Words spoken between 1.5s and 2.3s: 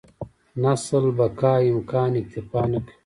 امکان